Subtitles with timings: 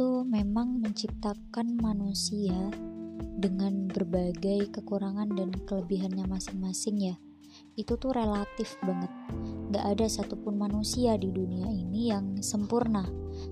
[0.00, 2.72] itu memang menciptakan manusia
[3.36, 7.20] dengan berbagai kekurangan dan kelebihannya masing-masing ya.
[7.76, 9.12] Itu tuh relatif banget.
[9.76, 13.04] Gak ada satupun manusia di dunia ini yang sempurna.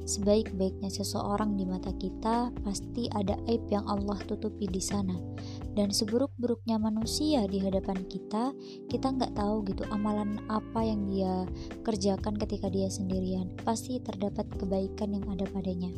[0.09, 5.21] Sebaik-baiknya seseorang di mata kita pasti ada aib yang Allah tutupi di sana.
[5.77, 8.57] Dan seburuk-buruknya manusia di hadapan kita
[8.89, 11.45] kita nggak tahu gitu amalan apa yang dia
[11.85, 13.53] kerjakan ketika dia sendirian.
[13.69, 15.93] Pasti terdapat kebaikan yang ada padanya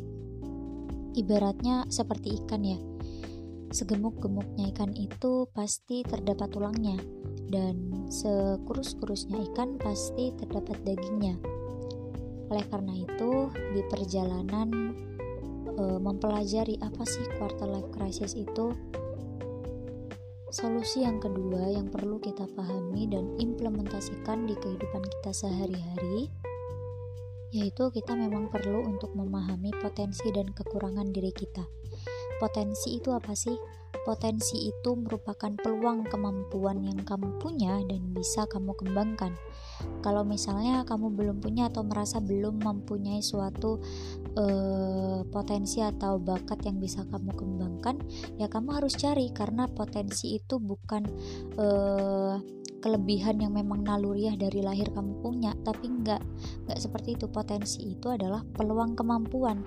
[1.15, 2.79] ibaratnya seperti ikan ya
[3.71, 6.99] segemuk-gemuknya ikan itu pasti terdapat tulangnya
[7.47, 11.39] dan sekurus-kurusnya ikan pasti terdapat dagingnya.
[12.51, 14.91] Oleh karena itu, di perjalanan
[15.71, 18.75] e, mempelajari apa sih quarter life crisis itu,
[20.51, 26.27] solusi yang kedua yang perlu kita pahami dan implementasikan di kehidupan kita sehari-hari
[27.51, 31.67] yaitu kita memang perlu untuk memahami potensi dan kekurangan diri kita.
[32.39, 33.53] Potensi itu apa sih?
[34.01, 39.37] Potensi itu merupakan peluang kemampuan yang kamu punya dan bisa kamu kembangkan.
[40.01, 43.77] Kalau misalnya kamu belum punya atau merasa belum mempunyai suatu
[44.37, 47.95] uh, potensi atau bakat yang bisa kamu kembangkan,
[48.37, 51.03] ya kamu harus cari karena potensi itu bukan
[51.59, 52.35] uh,
[52.81, 56.21] kelebihan yang memang naluriah dari lahir kamu punya tapi enggak
[56.65, 57.29] enggak seperti itu.
[57.29, 59.61] Potensi itu adalah peluang kemampuan.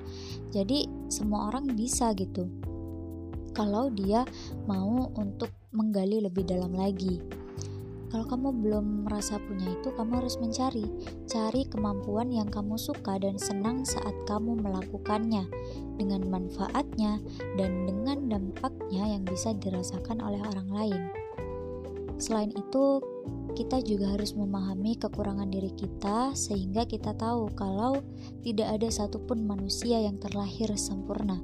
[0.51, 2.51] Jadi semua orang bisa gitu.
[3.55, 4.27] Kalau dia
[4.67, 7.44] mau untuk menggali lebih dalam lagi.
[8.15, 10.87] Kalau kamu belum merasa punya itu, kamu harus mencari.
[11.27, 15.43] Cari kemampuan yang kamu suka dan senang saat kamu melakukannya
[15.99, 17.19] dengan manfaatnya
[17.59, 21.03] dan dengan dampaknya yang bisa dirasakan oleh orang lain.
[22.23, 23.03] Selain itu,
[23.59, 27.99] kita juga harus memahami kekurangan diri kita sehingga kita tahu kalau
[28.47, 31.43] tidak ada satupun manusia yang terlahir sempurna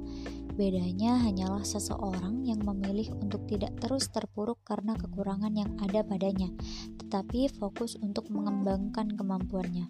[0.51, 6.51] Bedanya hanyalah seseorang yang memilih untuk tidak terus terpuruk karena kekurangan yang ada padanya,
[6.99, 9.87] tetapi fokus untuk mengembangkan kemampuannya.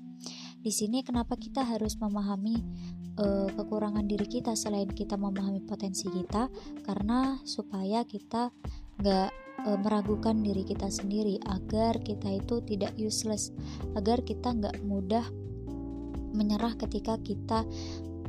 [0.62, 2.62] Di sini, kenapa kita harus memahami
[3.18, 6.53] uh, kekurangan diri kita selain kita memahami potensi kita,
[6.86, 8.53] karena supaya kita
[9.02, 9.30] nggak
[9.66, 13.50] uh, meragukan diri kita sendiri, agar kita itu tidak useless,
[13.97, 15.25] agar kita nggak mudah
[16.38, 17.66] menyerah ketika kita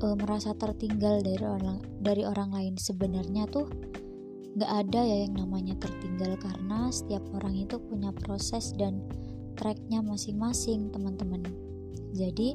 [0.02, 3.70] uh, merasa tertinggal dari orang dari orang lain sebenarnya tuh
[4.52, 9.00] nggak ada ya yang namanya tertinggal karena setiap orang itu punya proses dan
[9.56, 11.40] tracknya masing-masing teman-teman
[12.12, 12.52] jadi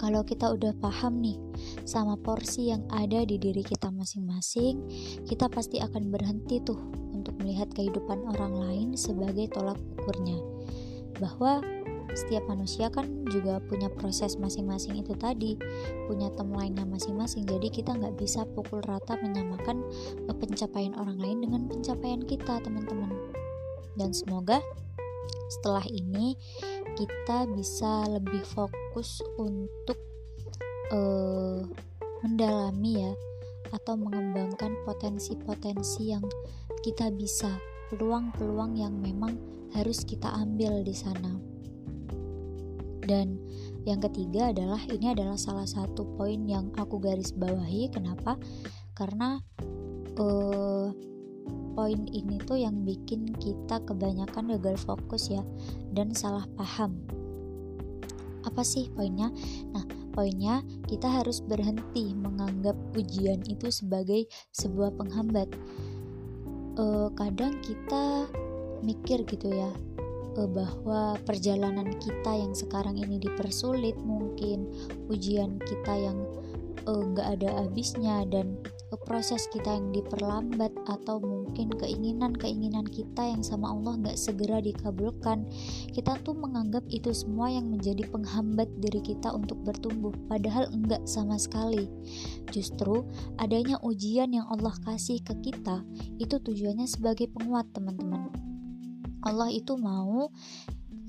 [0.00, 1.36] kalau kita udah paham nih
[1.84, 4.80] sama porsi yang ada di diri kita masing-masing,
[5.28, 6.80] kita pasti akan berhenti tuh
[7.12, 10.40] untuk melihat kehidupan orang lain sebagai tolak ukurnya.
[11.20, 11.60] Bahwa
[12.14, 15.54] setiap manusia kan juga punya proses masing-masing itu tadi
[16.10, 17.46] punya timeline-nya masing-masing.
[17.46, 19.82] Jadi kita nggak bisa pukul rata menyamakan
[20.40, 23.10] pencapaian orang lain dengan pencapaian kita teman-teman.
[23.94, 24.58] Dan semoga
[25.50, 26.38] setelah ini
[26.94, 29.98] kita bisa lebih fokus untuk
[30.94, 31.62] uh,
[32.22, 33.12] mendalami ya
[33.70, 36.24] atau mengembangkan potensi-potensi yang
[36.82, 37.60] kita bisa
[37.90, 39.38] peluang-peluang yang memang
[39.74, 41.49] harus kita ambil di sana
[43.04, 43.40] dan
[43.88, 47.88] yang ketiga adalah ini adalah salah satu poin yang aku garis bawahi.
[47.88, 48.36] Kenapa?
[48.92, 49.40] Karena
[50.20, 50.92] uh,
[51.72, 55.40] poin ini tuh yang bikin kita kebanyakan gagal fokus ya
[55.96, 57.00] dan salah paham.
[58.44, 59.32] Apa sih poinnya?
[59.72, 60.60] Nah poinnya
[60.90, 65.48] kita harus berhenti menganggap ujian itu sebagai sebuah penghambat.
[66.76, 68.28] Uh, kadang kita
[68.80, 69.68] mikir gitu ya
[70.34, 74.70] bahwa perjalanan kita yang sekarang ini dipersulit mungkin
[75.10, 76.18] ujian kita yang
[76.86, 78.56] eh, nggak ada habisnya dan
[78.90, 85.46] uh, proses kita yang diperlambat atau mungkin keinginan-keinginan kita yang sama Allah nggak segera dikabulkan
[85.90, 91.36] kita tuh menganggap itu semua yang menjadi penghambat diri kita untuk bertumbuh padahal enggak sama
[91.36, 91.90] sekali.
[92.50, 93.06] Justru
[93.38, 95.82] adanya ujian yang Allah kasih ke kita
[96.18, 98.49] itu tujuannya sebagai penguat teman-teman
[99.24, 100.32] Allah itu mau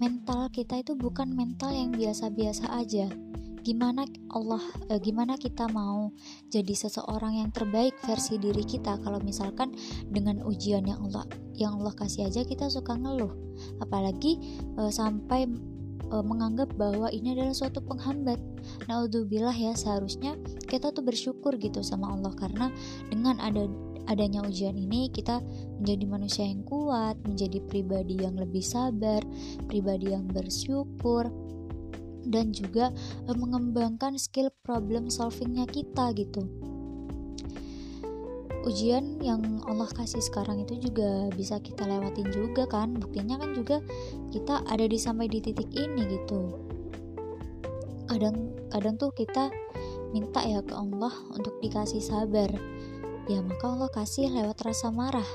[0.02, 3.06] mental kita itu bukan mental yang biasa-biasa aja.
[3.62, 6.10] Gimana Allah eh, gimana kita mau
[6.50, 9.78] jadi seseorang yang terbaik versi diri kita kalau misalkan
[10.10, 13.30] dengan ujian yang Allah yang Allah kasih aja kita suka ngeluh.
[13.78, 14.42] Apalagi
[14.82, 15.46] eh, sampai
[16.10, 18.42] eh, menganggap bahwa ini adalah suatu penghambat.
[18.90, 20.34] Naudzubillah ya seharusnya
[20.66, 22.74] kita tuh bersyukur gitu sama Allah karena
[23.14, 23.70] dengan ada
[24.12, 25.40] adanya ujian ini kita
[25.80, 29.24] menjadi manusia yang kuat, menjadi pribadi yang lebih sabar,
[29.72, 31.32] pribadi yang bersyukur,
[32.28, 32.92] dan juga
[33.26, 36.44] uh, mengembangkan skill problem solvingnya kita gitu.
[38.62, 43.82] Ujian yang Allah kasih sekarang itu juga bisa kita lewatin juga kan buktinya kan juga
[44.30, 46.62] kita ada di sampai di titik ini gitu.
[48.06, 49.50] Kadang kadang tuh kita
[50.14, 52.54] minta ya ke Allah untuk dikasih sabar
[53.30, 55.28] ya maka Allah kasih lewat rasa marah.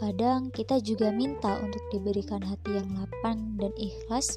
[0.00, 4.36] Kadang kita juga minta untuk diberikan hati yang lapang dan ikhlas.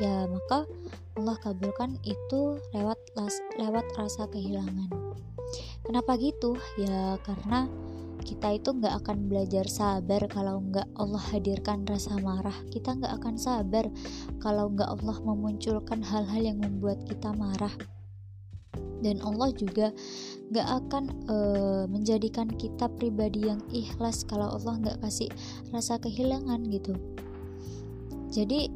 [0.00, 0.64] Ya maka
[1.18, 2.98] Allah kabulkan itu lewat
[3.60, 4.88] lewat rasa kehilangan.
[5.84, 6.56] Kenapa gitu?
[6.78, 7.66] Ya karena
[8.22, 12.56] kita itu nggak akan belajar sabar kalau nggak Allah hadirkan rasa marah.
[12.70, 13.84] Kita nggak akan sabar
[14.38, 17.72] kalau nggak Allah memunculkan hal-hal yang membuat kita marah
[19.00, 19.92] dan Allah juga
[20.50, 25.30] nggak akan uh, menjadikan kita pribadi yang ikhlas kalau Allah nggak kasih
[25.70, 26.94] rasa kehilangan gitu.
[28.30, 28.70] Jadi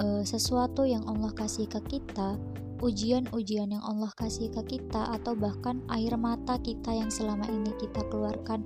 [0.00, 2.36] uh, sesuatu yang Allah kasih ke kita,
[2.80, 8.04] ujian-ujian yang Allah kasih ke kita, atau bahkan air mata kita yang selama ini kita
[8.12, 8.64] keluarkan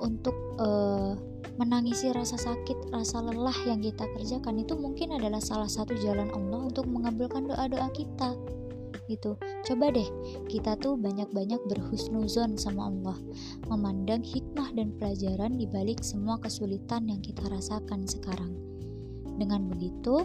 [0.00, 1.16] untuk uh,
[1.60, 6.72] menangisi rasa sakit, rasa lelah yang kita kerjakan itu mungkin adalah salah satu jalan Allah
[6.72, 8.34] untuk mengabulkan doa-doa kita
[9.10, 9.36] gitu.
[9.64, 10.08] Coba deh
[10.48, 13.18] kita tuh banyak-banyak berhusnuzon sama Allah.
[13.68, 18.52] Memandang hikmah dan pelajaran di balik semua kesulitan yang kita rasakan sekarang.
[19.34, 20.24] Dengan begitu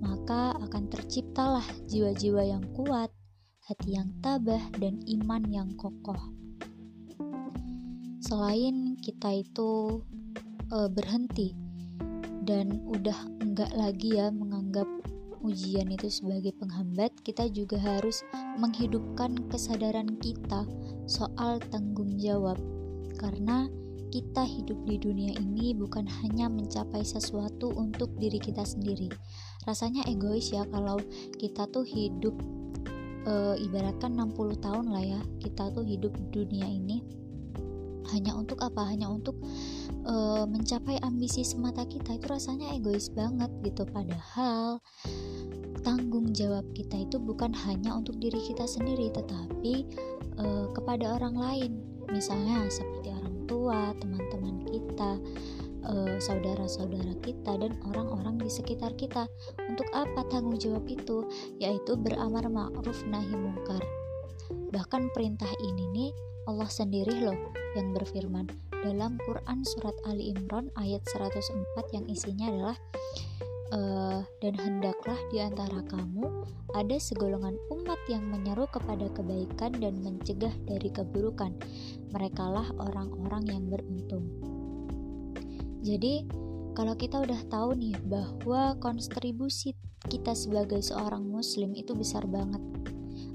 [0.00, 3.08] maka akan terciptalah jiwa-jiwa yang kuat,
[3.64, 6.36] hati yang tabah, dan iman yang kokoh.
[8.20, 10.02] Selain kita itu
[10.68, 11.54] e, berhenti
[12.46, 14.86] dan udah enggak lagi ya menganggap
[15.42, 18.22] ujian itu sebagai penghambat, kita juga harus
[18.56, 20.64] menghidupkan kesadaran kita
[21.04, 22.56] soal tanggung jawab,
[23.18, 23.68] karena
[24.10, 29.10] kita hidup di dunia ini bukan hanya mencapai sesuatu untuk diri kita sendiri.
[29.66, 30.96] Rasanya egois ya kalau
[31.36, 32.32] kita tuh hidup
[33.26, 37.02] e, ibaratkan 60 tahun lah ya, kita tuh hidup di dunia ini
[38.14, 38.86] hanya untuk apa?
[38.86, 39.36] Hanya untuk
[40.06, 40.14] e,
[40.46, 43.82] mencapai ambisi semata kita itu rasanya egois banget gitu.
[43.90, 44.78] Padahal
[45.82, 49.74] tanggung jawab kita itu bukan hanya untuk diri kita sendiri, tetapi
[50.38, 51.72] e, kepada orang lain.
[52.06, 55.18] Misalnya seperti orang tua, teman-teman kita,
[55.86, 59.26] uh, saudara-saudara kita, dan orang-orang di sekitar kita.
[59.66, 61.26] Untuk apa tanggung jawab itu?
[61.62, 63.82] Yaitu beramar ma'ruf nahi mungkar.
[64.70, 66.10] Bahkan perintah ini nih
[66.46, 67.38] Allah sendiri loh
[67.74, 68.46] yang berfirman
[68.86, 72.76] dalam Quran surat Ali Imran ayat 104 yang isinya adalah
[73.74, 80.54] uh, dan hendaklah di antara kamu ada segolongan umat yang menyeru kepada kebaikan dan mencegah
[80.70, 81.50] dari keburukan.
[82.14, 84.30] Merekalah orang-orang yang beruntung.
[85.82, 86.22] Jadi,
[86.78, 89.74] kalau kita udah tahu nih bahwa kontribusi
[90.06, 92.62] kita sebagai seorang muslim itu besar banget.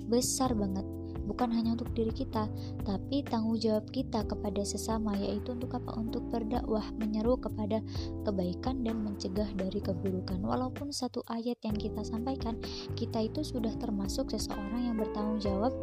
[0.08, 2.50] Besar banget bukan hanya untuk diri kita,
[2.86, 5.94] tapi tanggung jawab kita kepada sesama yaitu untuk apa?
[5.98, 7.80] Untuk berdakwah, menyeru kepada
[8.26, 10.42] kebaikan dan mencegah dari keburukan.
[10.42, 12.58] Walaupun satu ayat yang kita sampaikan,
[12.98, 15.74] kita itu sudah termasuk seseorang yang bertanggung jawab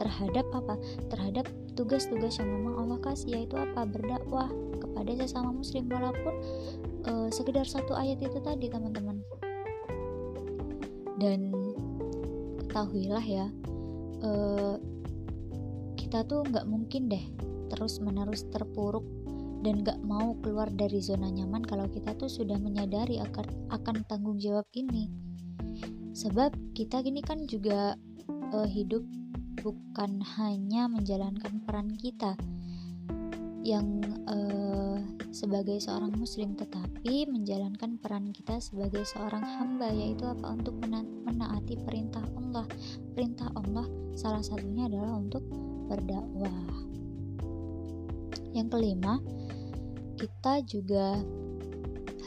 [0.00, 0.80] terhadap apa?
[1.12, 1.44] Terhadap
[1.76, 3.84] tugas-tugas yang memang Allah kasih yaitu apa?
[3.84, 4.48] Berdakwah
[4.80, 6.34] kepada sesama muslim walaupun
[7.04, 9.20] uh, sekedar satu ayat itu tadi, teman-teman.
[11.20, 11.52] Dan
[12.64, 13.46] ketahuilah ya,
[14.24, 14.76] uh,
[15.96, 17.24] kita tuh nggak mungkin deh
[17.70, 19.06] terus menerus terpuruk
[19.60, 24.40] dan gak mau keluar dari zona nyaman kalau kita tuh sudah menyadari akan, akan tanggung
[24.40, 25.12] jawab ini.
[26.16, 27.94] Sebab kita gini kan juga
[28.56, 29.04] uh, hidup
[29.60, 32.34] bukan hanya menjalankan peran kita
[33.60, 34.96] yang uh,
[35.30, 40.56] sebagai seorang muslim tetapi menjalankan peran kita sebagai seorang hamba yaitu apa?
[40.56, 42.66] Untuk mena menaati perintah Allah.
[43.12, 43.86] Perintah Allah
[44.16, 45.44] salah satunya adalah untuk
[45.86, 46.56] berdakwah.
[48.56, 49.22] Yang kelima
[50.18, 51.20] kita juga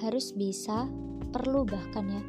[0.01, 0.89] harus bisa
[1.33, 2.23] perlu bahkan ya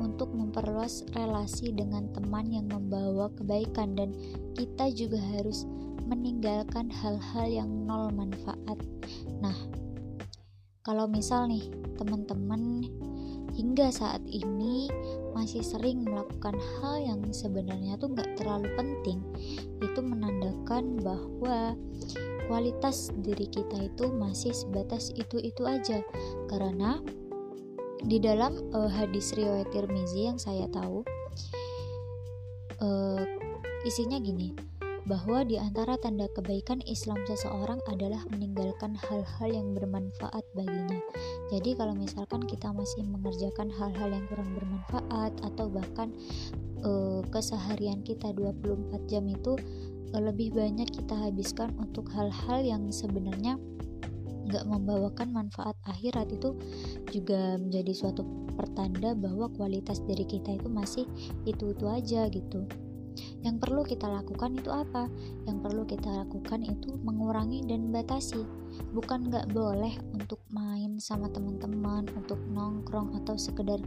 [0.00, 3.92] untuk memperluas relasi dengan teman yang membawa kebaikan.
[3.92, 4.16] Dan
[4.56, 5.68] kita juga harus
[6.10, 8.78] meninggalkan hal-hal yang nol manfaat.
[9.38, 9.54] Nah,
[10.82, 12.82] kalau misal nih teman-teman
[13.54, 14.90] hingga saat ini
[15.30, 19.22] masih sering melakukan hal yang sebenarnya tuh nggak terlalu penting,
[19.78, 21.78] itu menandakan bahwa
[22.50, 26.02] kualitas diri kita itu masih sebatas itu-itu aja.
[26.50, 26.98] Karena
[28.02, 31.06] di dalam uh, hadis riwayat Tirmizi yang saya tahu
[32.80, 33.22] uh,
[33.84, 34.56] isinya gini
[35.08, 41.00] bahwa di antara tanda kebaikan Islam seseorang adalah meninggalkan hal-hal yang bermanfaat baginya.
[41.48, 46.12] Jadi kalau misalkan kita masih mengerjakan hal-hal yang kurang bermanfaat atau bahkan
[46.84, 49.56] uh, keseharian kita 24 jam itu
[50.12, 53.56] uh, lebih banyak kita habiskan untuk hal-hal yang sebenarnya
[54.50, 56.58] nggak membawakan manfaat akhirat itu
[57.14, 58.26] juga menjadi suatu
[58.58, 61.06] pertanda bahwa kualitas dari kita itu masih
[61.46, 62.66] itu-itu aja gitu.
[63.40, 65.08] Yang perlu kita lakukan itu apa?
[65.48, 68.44] Yang perlu kita lakukan itu mengurangi dan batasi.
[68.92, 73.80] Bukan nggak boleh untuk main sama teman-teman, untuk nongkrong atau sekedar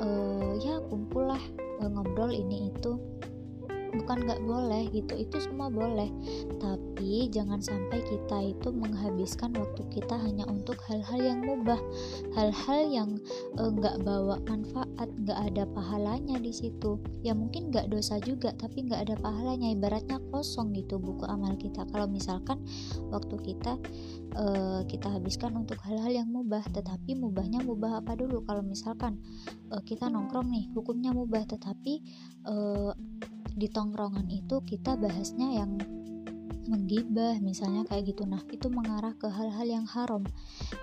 [0.00, 1.42] uh, ya kumpul lah
[1.80, 3.00] uh, ngobrol ini itu
[3.92, 6.08] bukan nggak boleh gitu itu semua boleh.
[6.58, 11.78] Tapi jangan sampai kita itu menghabiskan waktu kita hanya untuk hal-hal yang mubah
[12.32, 13.10] hal-hal yang
[13.60, 16.98] eh, nggak uh, bawa manfaat nggak ada pahalanya di situ.
[17.20, 21.84] Ya mungkin nggak dosa juga tapi nggak ada pahalanya ibaratnya kosong gitu buku amal kita.
[21.92, 22.64] Kalau misalkan
[23.12, 23.76] waktu kita
[24.36, 28.44] uh, kita habiskan untuk hal-hal yang mubah tetapi mubahnya mubah apa dulu?
[28.48, 29.20] Kalau misalkan
[29.72, 32.02] uh, kita nongkrong nih hukumnya mubah tetapi
[32.48, 32.92] uh,
[33.52, 35.76] di tongkrongan itu kita bahasnya yang
[36.66, 38.24] menggibah misalnya kayak gitu.
[38.24, 40.24] Nah itu mengarah ke hal-hal yang haram.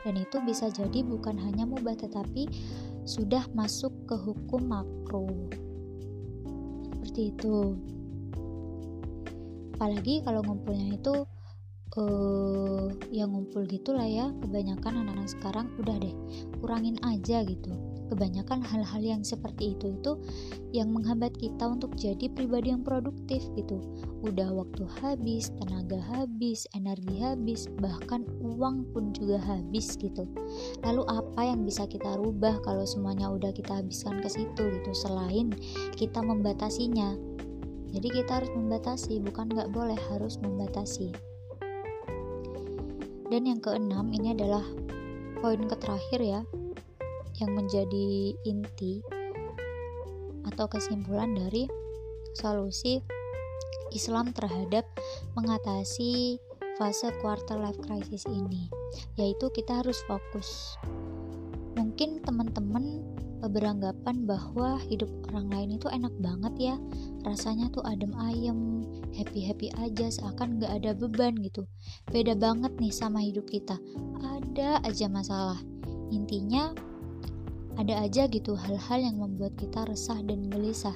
[0.06, 2.46] Dan itu bisa jadi bukan hanya mubah tetapi
[3.08, 5.26] sudah masuk ke hukum makro
[6.94, 7.80] seperti itu.
[9.80, 11.24] Apalagi kalau ngumpulnya itu
[11.96, 14.30] uh, yang ngumpul gitulah ya.
[14.44, 16.14] Kebanyakan anak-anak sekarang udah deh
[16.60, 20.18] kurangin aja gitu kebanyakan hal-hal yang seperti itu itu
[20.74, 23.80] yang menghambat kita untuk jadi pribadi yang produktif gitu.
[24.26, 30.26] Udah waktu habis tenaga habis energi habis bahkan uang pun juga habis gitu.
[30.82, 35.54] Lalu apa yang bisa kita rubah kalau semuanya udah kita habiskan ke situ gitu selain
[35.96, 37.16] kita membatasinya?
[37.90, 41.10] Jadi kita harus membatasi bukan nggak boleh harus membatasi.
[43.30, 44.66] Dan yang keenam ini adalah
[45.40, 46.42] poin terakhir ya
[47.40, 49.04] yang menjadi inti
[50.48, 51.68] atau kesimpulan dari
[52.36, 53.02] solusi
[53.92, 54.86] Islam terhadap
[55.34, 56.38] mengatasi
[56.78, 58.70] fase quarter life crisis ini
[59.20, 60.80] yaitu kita harus fokus.
[61.76, 63.04] Mungkin teman-teman
[63.40, 66.76] beranggapan bahwa hidup orang lain itu enak banget ya
[67.24, 68.84] rasanya tuh adem ayem
[69.16, 71.64] happy happy aja seakan gak ada beban gitu.
[72.12, 73.80] Beda banget nih sama hidup kita.
[74.20, 75.60] Ada aja masalah.
[76.12, 76.76] Intinya
[77.80, 80.96] ada aja gitu hal-hal yang membuat kita resah dan gelisah.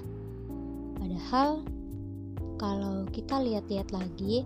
[0.99, 1.63] Padahal
[2.59, 4.43] kalau kita lihat-lihat lagi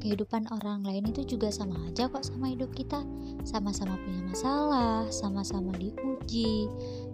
[0.00, 3.04] kehidupan orang lain itu juga sama aja kok sama hidup kita.
[3.44, 6.66] Sama-sama punya masalah sama-sama diuji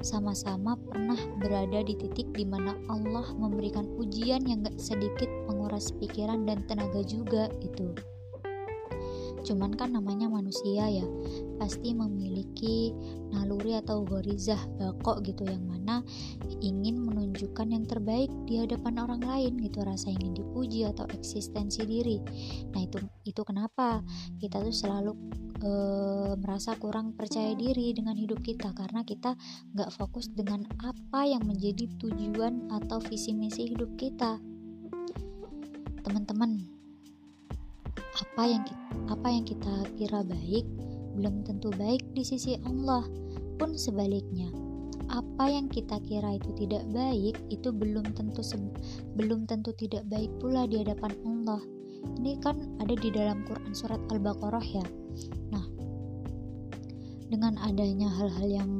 [0.02, 6.46] sama-sama pernah berada di titik di mana Allah memberikan ujian yang gak sedikit menguras pikiran
[6.48, 7.94] dan tenaga juga itu
[9.42, 11.06] cuman kan namanya manusia ya
[11.58, 12.94] pasti memiliki
[13.30, 16.02] naluri atau gorizah bakok gitu yang mana
[16.62, 22.22] ingin menunjukkan yang terbaik di hadapan orang lain gitu rasa ingin dipuji atau eksistensi diri.
[22.70, 24.02] Nah itu itu kenapa
[24.38, 25.12] kita tuh selalu
[25.58, 25.72] e,
[26.38, 29.34] merasa kurang percaya diri dengan hidup kita karena kita
[29.74, 34.38] nggak fokus dengan apa yang menjadi tujuan atau visi misi hidup kita.
[36.02, 36.82] Teman-teman
[38.12, 38.81] apa yang kita,
[39.12, 40.64] apa yang kita kira baik
[41.12, 43.04] belum tentu baik di sisi Allah.
[43.60, 44.48] Pun sebaliknya
[45.12, 48.40] apa yang kita kira itu tidak baik itu belum tentu
[49.12, 51.60] belum tentu tidak baik pula di hadapan Allah.
[52.18, 54.84] Ini kan ada di dalam Quran surat Al-Baqarah ya.
[55.52, 55.64] Nah
[57.28, 58.72] dengan adanya hal-hal yang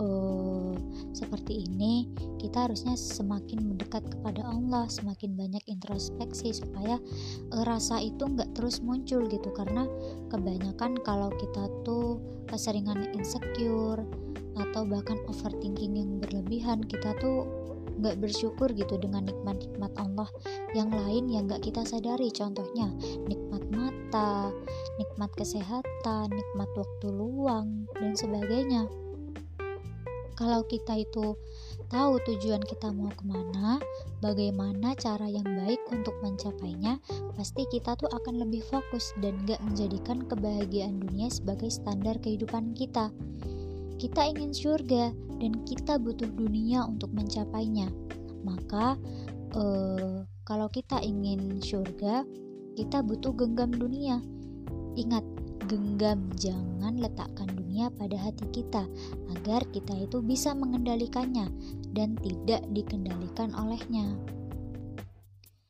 [0.00, 0.76] uh,
[1.16, 6.96] seperti ini kita harusnya semakin mendekat kepada Allah semakin banyak introspeksi supaya
[7.52, 9.50] uh, rasa itu nggak terus muncul gitu.
[9.52, 9.84] Karena
[10.30, 14.06] kebanyakan kalau kita tuh keseringan insecure
[14.58, 17.46] atau bahkan overthinking yang berlebihan kita tuh
[17.98, 20.30] nggak bersyukur gitu dengan nikmat-nikmat Allah.
[20.72, 22.88] Yang lain yang nggak kita sadari contohnya
[23.26, 24.54] nikmat mata
[24.96, 28.86] nikmat kesehatan nikmat waktu luang dan sebagainya.
[30.38, 31.34] Kalau kita itu
[31.88, 33.80] tahu tujuan kita mau ke mana,
[34.20, 37.00] bagaimana cara yang baik untuk mencapainya,
[37.36, 43.08] pasti kita tuh akan lebih fokus dan gak menjadikan kebahagiaan dunia sebagai standar kehidupan kita.
[43.98, 45.10] Kita ingin surga
[45.42, 47.90] dan kita butuh dunia untuk mencapainya.
[48.46, 48.94] Maka,
[49.56, 52.22] eh, kalau kita ingin surga,
[52.78, 54.22] kita butuh genggam dunia.
[54.94, 55.24] Ingat,
[55.68, 58.88] genggam jangan letakkan dunia pada hati kita
[59.36, 61.52] agar kita itu bisa mengendalikannya
[61.92, 64.16] dan tidak dikendalikan olehnya.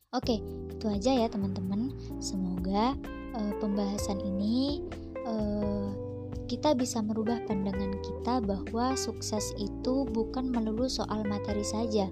[0.09, 0.41] Oke,
[0.73, 1.93] itu aja ya teman-teman.
[2.17, 2.97] Semoga
[3.37, 4.81] uh, pembahasan ini
[5.27, 6.08] uh,
[6.49, 12.09] kita bisa merubah pandangan kita bahwa sukses itu bukan melulu soal materi saja.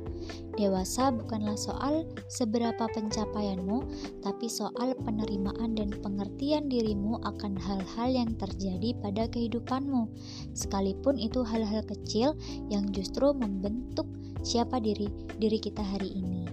[0.54, 3.82] Dewasa bukanlah soal seberapa pencapaianmu,
[4.22, 10.06] tapi soal penerimaan dan pengertian dirimu akan hal-hal yang terjadi pada kehidupanmu.
[10.54, 12.38] Sekalipun itu hal-hal kecil
[12.70, 14.06] yang justru membentuk
[14.46, 15.10] siapa diri
[15.42, 16.46] diri kita hari ini.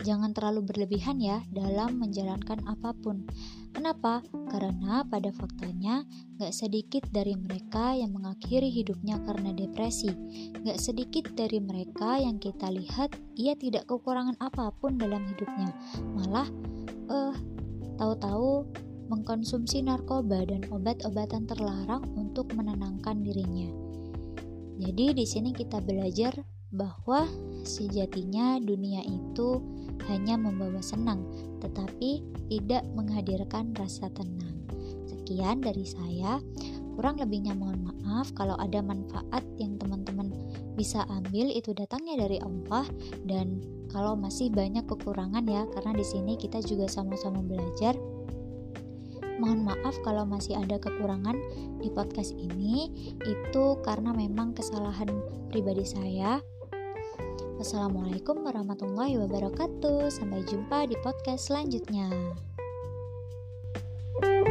[0.00, 3.28] Jangan terlalu berlebihan ya dalam menjalankan apa pun.
[3.80, 4.20] Kenapa?
[4.52, 6.04] Karena pada faktanya
[6.36, 10.12] gak sedikit dari mereka yang mengakhiri hidupnya karena depresi.
[10.60, 15.72] Gak sedikit dari mereka yang kita lihat ia tidak kekurangan apa pun dalam hidupnya.
[16.12, 16.52] Malah,
[17.08, 17.36] eh, uh,
[17.96, 18.68] tahu-tahu
[19.08, 23.72] mengkonsumsi narkoba dan obat-obatan terlarang untuk menenangkan dirinya.
[24.76, 26.36] Jadi di sini kita belajar
[26.68, 27.24] bahwa
[27.64, 29.56] sejatinya dunia itu
[30.08, 31.26] hanya membawa senang,
[31.60, 34.56] tetapi tidak menghadirkan rasa tenang.
[35.08, 36.40] Sekian dari saya.
[36.98, 40.28] Kurang lebihnya mohon maaf kalau ada manfaat yang teman-teman
[40.76, 42.84] bisa ambil itu datangnya dari Allah
[43.24, 47.96] dan kalau masih banyak kekurangan ya karena di sini kita juga sama-sama belajar.
[49.40, 51.32] Mohon maaf kalau masih ada kekurangan
[51.80, 52.92] di podcast ini
[53.24, 55.08] itu karena memang kesalahan
[55.48, 56.44] pribadi saya
[57.60, 60.08] Wassalamualaikum warahmatullahi wabarakatuh.
[60.08, 62.08] Sampai jumpa di podcast selanjutnya.
[64.20, 64.49] thank you